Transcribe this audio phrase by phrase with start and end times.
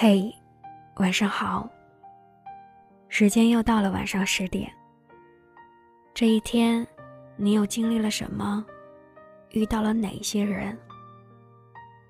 [0.00, 0.32] 嘿，
[0.98, 1.68] 晚上好。
[3.08, 4.72] 时间又到了晚上十点。
[6.14, 6.86] 这一天，
[7.34, 8.64] 你又经历了什么？
[9.50, 10.78] 遇到了哪些人？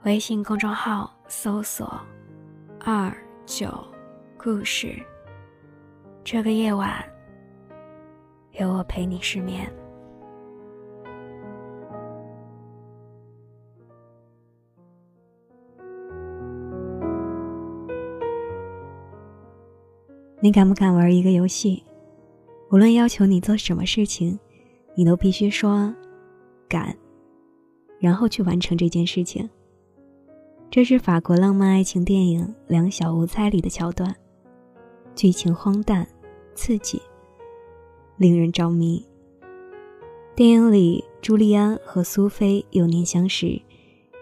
[0.03, 1.99] 微信公众号搜索
[2.85, 3.11] “二
[3.47, 3.83] 九
[4.37, 4.95] 故事”。
[6.23, 7.03] 这个夜晚，
[8.51, 9.67] 有我陪你失眠。
[20.41, 21.83] 你敢不敢玩一个游戏？
[22.71, 24.39] 无论要求你做什么事情，
[24.95, 25.93] 你都必须说
[26.69, 26.97] “敢”，
[27.99, 29.51] 然后去完成这件事情。
[30.71, 34.15] 这是法国浪漫爱情电影《两小无猜》里的桥段，
[35.17, 36.07] 剧情荒诞、
[36.55, 37.03] 刺激，
[38.17, 39.05] 令人着迷。
[40.37, 43.61] 电影里，朱利安和苏菲幼年相识，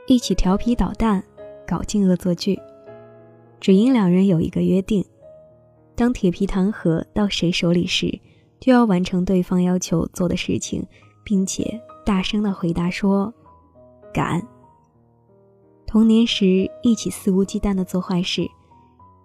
[0.06, 1.22] 一起调皮捣蛋，
[1.66, 2.58] 搞尽恶作剧，
[3.60, 5.04] 只因两人有一个约定。
[5.96, 8.20] 当铁皮糖盒到谁手里时，
[8.60, 10.86] 就要完成对方要求做的事情，
[11.24, 13.32] 并且大声的回答说
[14.12, 14.46] ：“敢。”
[15.86, 18.46] 童年时一起肆无忌惮的做坏事，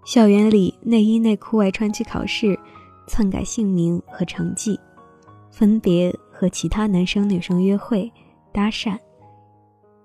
[0.05, 2.57] 校园里内衣内裤外穿去考试，
[3.05, 4.79] 篡改姓名和成绩，
[5.51, 8.09] 分别和其他男生女生约会
[8.53, 8.97] 搭讪，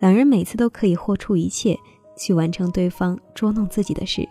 [0.01, 1.79] 两人每次都可以豁出一切
[2.19, 4.29] 去完成对方捉弄自己的事。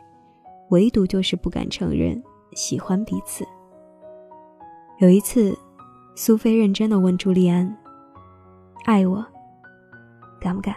[0.70, 2.22] 唯独就是不敢承认
[2.54, 3.46] 喜欢彼此。
[5.00, 5.58] 有一次，
[6.16, 7.78] 苏菲认真的问朱利安
[8.86, 9.26] ：“爱我，
[10.40, 10.76] 敢不敢？”“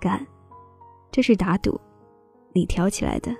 [0.00, 0.26] 敢。”
[1.10, 1.80] 这是打赌，
[2.52, 3.30] 你挑起来的。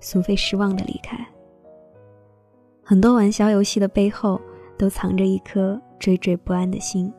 [0.00, 1.22] 苏菲失望的离开。
[2.82, 4.40] 很多玩小游戏的背后，
[4.78, 7.12] 都藏着一颗惴惴不安的心，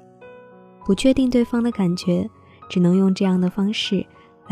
[0.83, 2.27] 不确定对方的感觉，
[2.67, 4.03] 只能用这样的方式。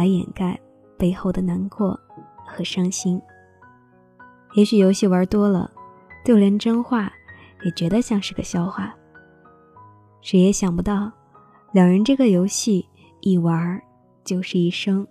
[0.02, 0.59] 来掩盖
[0.97, 1.99] 背后的难过
[2.44, 3.21] 和伤心。
[4.56, 5.69] 也许游戏玩多了，
[6.25, 7.13] 就连真话
[7.63, 8.91] 也觉得像是个笑话。
[10.22, 11.11] 谁也想不到，
[11.72, 12.84] 两人这个游戏
[13.19, 13.79] 一玩
[14.23, 15.07] 就是一生，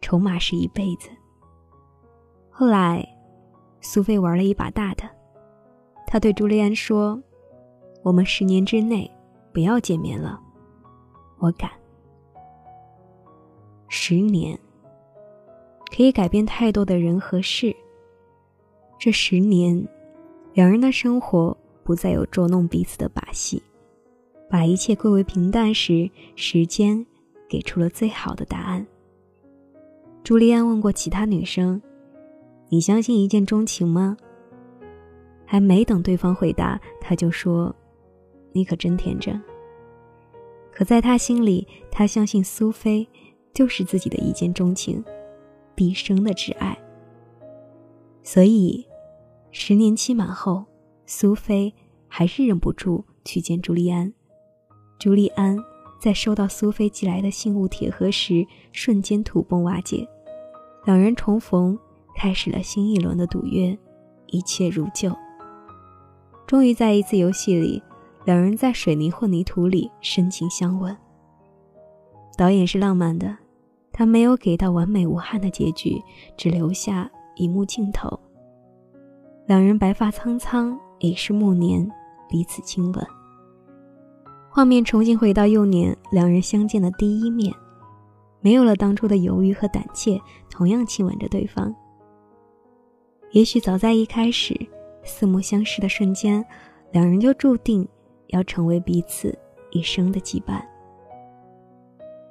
[0.00, 1.10] 筹码是一辈子。
[2.48, 3.06] 后来，
[3.82, 5.04] 苏菲玩了一把大的，
[6.06, 7.22] 她对朱利安说
[8.02, 9.10] ：“我们十年之内
[9.52, 10.40] 不要见面了，
[11.38, 11.70] 我敢。”
[13.92, 14.56] 十年
[15.94, 17.74] 可以改变太多的人和事。
[19.00, 19.84] 这十年，
[20.54, 23.60] 两人的生活不再有捉弄彼此的把戏，
[24.48, 27.04] 把一切归为平淡时，时间
[27.48, 28.86] 给出了最好的答案。
[30.22, 31.82] 朱莉安问过其他女生
[32.70, 34.16] ：“你相信一见钟情吗？”
[35.44, 37.74] 还没等对方回答，他就说
[38.54, 39.42] ：“你可真天真。”
[40.70, 43.08] 可在他心里，他相信苏菲。
[43.52, 45.04] 就是自己的一见钟情，
[45.74, 46.76] 毕生的挚爱。
[48.22, 48.86] 所以，
[49.50, 50.64] 十年期满后，
[51.06, 51.74] 苏菲
[52.06, 54.12] 还是忍不住去见朱利安。
[54.98, 55.56] 朱利安
[55.98, 60.06] 在收到苏菲寄来的信物铁盒时，瞬间土崩瓦解。
[60.84, 61.78] 两人重逢，
[62.14, 63.76] 开始了新一轮的赌约，
[64.26, 65.14] 一切如旧。
[66.46, 67.82] 终于在一次游戏里，
[68.24, 70.96] 两人在水泥混凝土里深情相吻。
[72.40, 73.36] 导演是浪漫的，
[73.92, 76.02] 他没有给到完美无憾的结局，
[76.38, 78.18] 只留下一幕镜头。
[79.44, 81.86] 两人白发苍苍，已是暮年，
[82.30, 83.06] 彼此亲吻。
[84.48, 87.54] 画面重新回到幼年，两人相见的第一面，
[88.40, 90.18] 没有了当初的犹豫和胆怯，
[90.48, 91.74] 同样亲吻着对方。
[93.32, 94.58] 也许早在一开始，
[95.04, 96.42] 四目相视的瞬间，
[96.90, 97.86] 两人就注定
[98.28, 99.38] 要成为彼此
[99.72, 100.69] 一生的羁绊。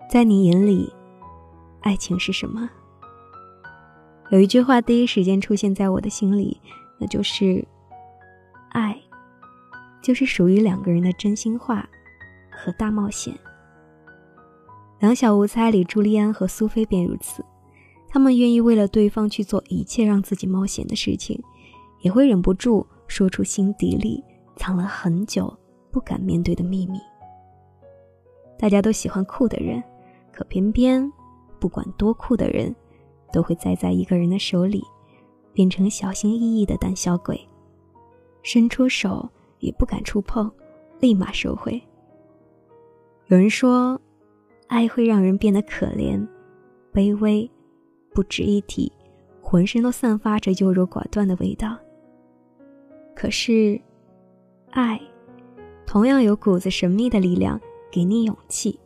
[0.10, 0.92] 在你眼里，
[1.82, 2.68] 爱情是什么？
[4.32, 6.60] 有一句话第一时间出现在我的心里，
[6.98, 7.64] 那就是：
[8.72, 9.00] 爱，
[10.02, 11.88] 就是属于两个人的真心话
[12.50, 13.38] 和大冒险。
[14.98, 17.46] 两小无猜里，朱莉安和苏菲便如此，
[18.08, 21.40] 他们愿意为了对方去做一切让自己冒险的事情，
[22.02, 24.24] 也会忍不住说出心底里
[24.56, 25.56] 藏了很久
[25.92, 26.98] 不敢面对的秘密。
[28.58, 29.84] 大家都喜欢酷的人。
[30.40, 31.12] 可偏偏，
[31.60, 32.74] 不管多酷的人，
[33.34, 34.82] 都会栽在一个人的手里，
[35.52, 37.38] 变成小心翼翼的胆小鬼，
[38.42, 39.28] 伸出手
[39.60, 40.50] 也不敢触碰，
[41.02, 41.74] 立马收回。
[43.28, 44.00] 有人说，
[44.68, 46.26] 爱会让人变得可怜、
[46.94, 47.52] 卑微、
[48.14, 48.90] 不值一提，
[49.42, 51.78] 浑身都散发着优柔寡断的味道。
[53.14, 53.78] 可是，
[54.72, 55.02] 爱，
[55.86, 57.60] 同样有股子神秘的力量，
[57.92, 58.80] 给你勇气。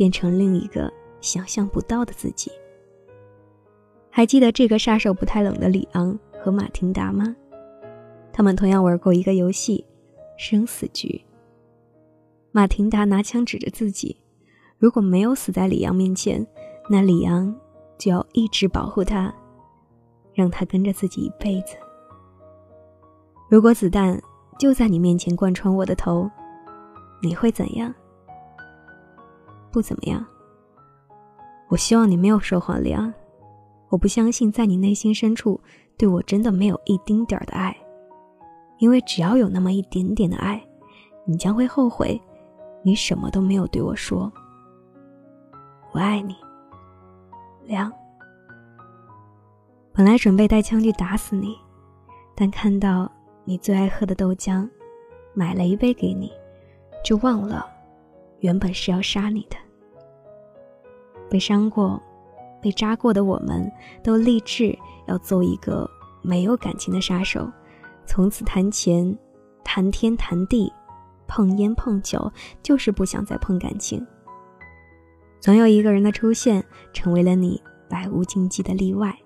[0.00, 2.50] 变成另一个想象不到的自己。
[4.08, 7.36] 还记得这个杀手不太冷的里昂和马汀达吗？
[8.32, 9.84] 他们同样玩过一个游戏——
[10.38, 11.22] 生死局。
[12.50, 14.16] 马汀达拿枪指着自己，
[14.78, 16.46] 如果没有死在里昂面前，
[16.88, 17.54] 那里昂
[17.98, 19.30] 就要一直保护他，
[20.32, 21.76] 让他跟着自己一辈子。
[23.50, 24.18] 如果子弹
[24.58, 26.30] 就在你面前贯穿我的头，
[27.20, 27.94] 你会怎样？
[29.70, 30.24] 不怎么样。
[31.68, 33.12] 我希望你没有说谎，里昂。
[33.88, 35.60] 我不相信，在你内心深处
[35.96, 37.76] 对我真的没有一丁点儿的爱，
[38.78, 40.62] 因为只要有那么一点点的爱，
[41.24, 42.20] 你将会后悔，
[42.82, 44.32] 你什么都没有对我说。
[45.92, 46.36] 我爱你，
[47.64, 47.92] 梁。
[49.92, 51.56] 本来准备带枪去打死你，
[52.36, 53.10] 但看到
[53.44, 54.68] 你最爱喝的豆浆，
[55.34, 56.32] 买了一杯给你，
[57.04, 57.68] 就忘了，
[58.40, 59.56] 原本是要杀你的。
[61.28, 62.00] 被伤过。
[62.62, 63.72] 被扎过的我们
[64.04, 65.90] 都立志要做一个
[66.20, 67.50] 没有感情的杀手，
[68.04, 69.16] 从此谈钱、
[69.64, 70.70] 谈天、谈地，
[71.26, 72.30] 碰烟碰酒，
[72.62, 74.06] 就是不想再碰感情。
[75.40, 76.62] 总有一个人的出现，
[76.92, 77.58] 成为了你
[77.88, 79.18] 百无禁忌的例外。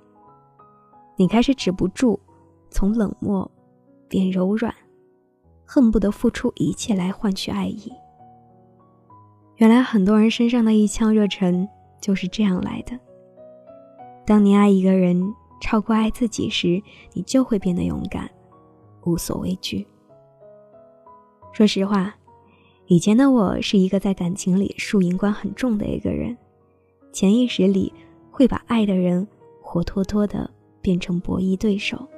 [1.17, 2.21] 你开始止不住，
[2.71, 3.51] 从冷漠
[4.07, 4.73] 变柔软，
[5.65, 7.93] 恨不得付出一切来换取爱意。
[9.57, 11.69] 原来很多人身上的一腔热忱
[12.01, 12.99] 就是这样来的。
[14.27, 18.31] 当你爱一个人超过爱自己时，你就会变得勇敢，
[19.05, 19.87] 无所畏惧。
[21.53, 22.15] 说实话，
[22.87, 26.37] 以前的我是一个在感情里输赢观很重的一个人，
[27.13, 27.93] 潜意识里
[28.31, 29.27] 会把爱的人
[29.63, 30.51] 活脱脱的
[30.83, 32.09] 变成博弈对手，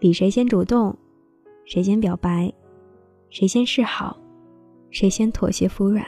[0.00, 0.96] 比谁先主动，
[1.64, 2.52] 谁先表白，
[3.30, 4.18] 谁先示好，
[4.90, 6.04] 谁先妥协服软。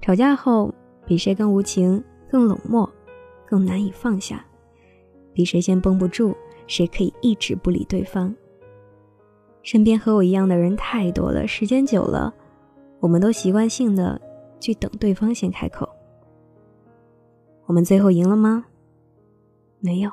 [0.00, 0.72] 吵架后，
[1.06, 2.88] 比谁更无情，更冷漠。
[3.50, 4.44] 更难以放下，
[5.32, 8.36] 比谁先绷不住，谁可以一直不理对方。
[9.62, 12.34] 身边和我一样的人太多了，时间久了，
[13.00, 14.20] 我们都习惯性的
[14.60, 15.88] 去等对方先开口。
[17.64, 18.66] 我们最后赢了吗？
[19.80, 20.10] 没有，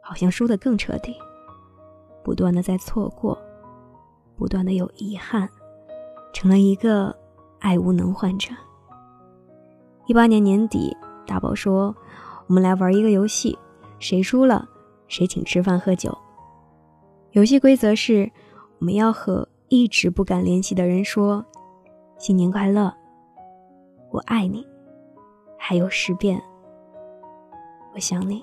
[0.00, 1.16] 好像输得更彻底。
[2.22, 3.36] 不断的在错过，
[4.36, 5.48] 不断的有遗憾，
[6.32, 7.14] 成了一个
[7.58, 8.50] 爱无能患者。
[10.06, 10.96] 一八年年底，
[11.26, 11.94] 大宝说。
[12.46, 13.56] 我们来玩一个游戏，
[14.00, 14.68] 谁输了，
[15.06, 16.12] 谁请吃饭喝酒。
[17.30, 18.28] 游戏规则是，
[18.80, 21.46] 我们要和一直不敢联系的人说
[22.18, 22.92] “新年快乐
[24.10, 24.66] ”，“我爱你”，
[25.56, 26.42] 还有十遍
[27.94, 28.42] “我想你”。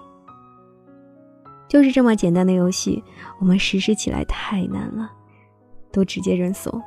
[1.68, 3.04] 就是这么简单的游戏，
[3.42, 5.12] 我们实施起来太难了，
[5.92, 6.81] 都直接认怂。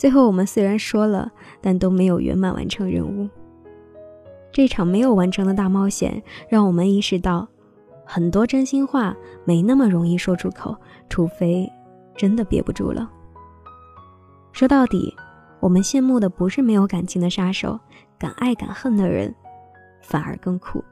[0.00, 1.30] 最后我们虽然说了，
[1.60, 3.28] 但都没有圆满完成任务。
[4.50, 7.46] 这场没有完成的大冒险，让我们意识到，
[8.06, 9.14] 很多真心话
[9.44, 10.74] 没那么容易说出口，
[11.10, 11.70] 除非
[12.16, 13.10] 真的憋不住了。
[14.52, 15.14] 说到底，
[15.60, 17.78] 我们羡慕的不是没有感情的杀手，
[18.18, 19.34] 敢爱敢恨的人，
[20.00, 20.82] 反而更酷。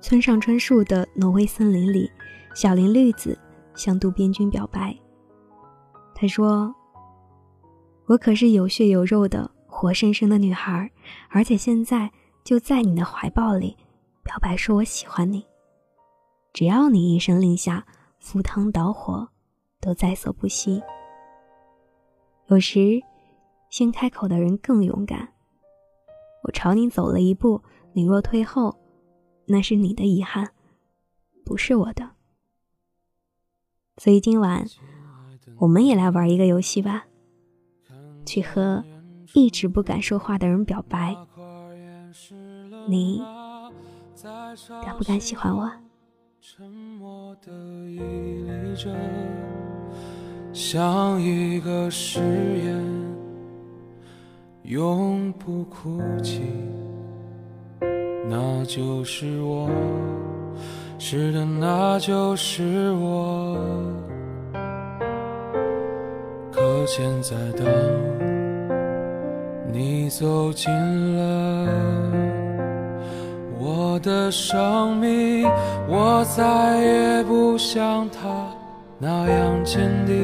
[0.00, 2.08] 村上春树的《挪威森林》里，
[2.54, 3.36] 小林绿子
[3.74, 4.96] 向渡边君表白。
[6.14, 6.72] 他说
[8.06, 10.90] ：“我可是有血有肉的活生生的女孩，
[11.28, 12.10] 而且现在。”
[12.44, 13.74] 就在你的怀抱里，
[14.22, 15.46] 表白说我喜欢你。
[16.52, 17.86] 只要你一声令下，
[18.18, 19.26] 赴汤蹈火
[19.80, 20.82] 都在所不惜。
[22.48, 23.00] 有时，
[23.70, 25.32] 先开口的人更勇敢。
[26.42, 27.62] 我朝你走了一步，
[27.94, 28.78] 你若退后，
[29.46, 30.52] 那是你的遗憾，
[31.46, 32.10] 不是我的。
[33.96, 34.66] 所以今晚，
[35.60, 37.06] 我们也来玩一个游戏吧，
[38.24, 38.82] 去和
[39.32, 41.16] 一直不敢说话的人表白。
[42.86, 43.22] 你
[44.84, 45.70] 敢不敢喜欢我？
[46.40, 47.50] 沉默的
[47.90, 48.94] 屹立着，
[50.52, 52.84] 像一个誓言，
[54.64, 56.42] 永不哭泣。
[58.28, 59.68] 那就是我，
[60.98, 63.58] 是的，那就是我。
[66.86, 67.66] 现在当
[69.72, 70.70] 你走进
[71.16, 71.68] 了。
[73.58, 75.48] 我的生命，
[75.88, 78.28] 我再也不像他
[78.98, 80.14] 那样坚定。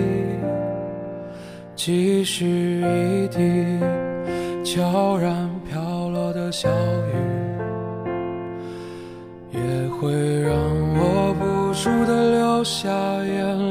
[1.74, 3.80] 即使一滴
[4.62, 7.14] 悄然飘落的小雨，
[9.52, 10.12] 也会
[10.42, 12.90] 让我不住的流下
[13.24, 13.69] 眼泪。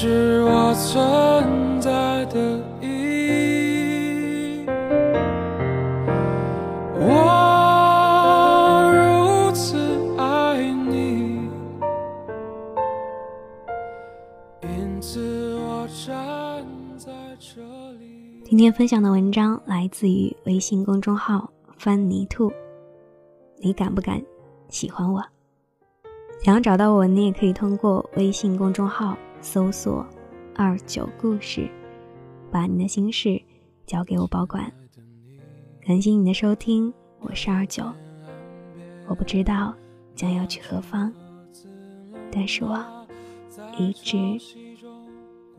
[0.00, 2.38] 是我存在的
[2.80, 2.86] 意
[4.62, 4.64] 义
[6.94, 7.02] 我
[8.94, 9.76] 如此
[10.16, 11.50] 爱你
[14.62, 16.64] 因此我站
[16.96, 17.60] 在这
[17.98, 22.52] 里今天分享的文章来自于微信公众号翻泥兔
[23.60, 24.22] 你敢不敢？
[24.68, 25.20] 喜欢我？
[26.44, 30.06] 想要找到我你也可以通过微信公众号搜索
[30.54, 31.68] “二九故事”，
[32.50, 33.40] 把你的心事
[33.86, 34.70] 交给我保管。
[35.86, 37.84] 感谢你的收听，我是二九。
[39.06, 39.74] 我不知道
[40.14, 41.12] 将要去何方，
[42.30, 42.78] 但是我
[43.78, 44.16] 一直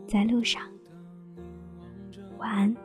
[0.07, 0.61] 在路上。
[2.37, 2.75] 晚安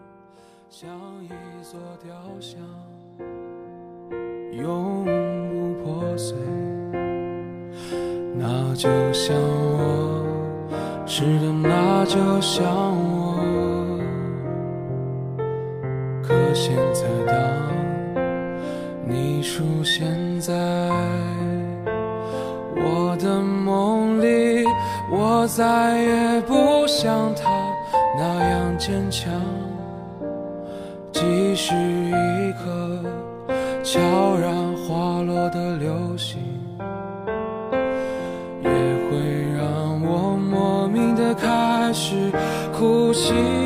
[4.53, 6.37] 永不破碎
[8.37, 9.35] 那就像
[11.17, 13.37] 是的那就像我
[16.25, 17.37] 可现在当
[19.07, 20.53] 你出现在
[22.75, 24.67] 我的梦里
[25.09, 27.49] 我再也不像他
[28.19, 29.33] 那样坚强，
[31.13, 32.99] 即使一刻
[33.85, 34.01] 悄
[34.37, 34.53] 然
[43.15, 43.64] 心。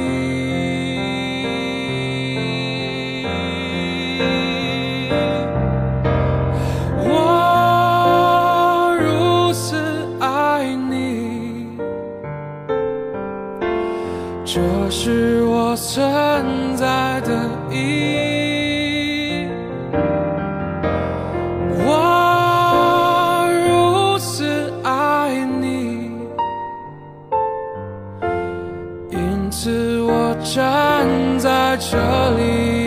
[29.49, 31.97] 因此我站在这
[32.37, 32.78] 里。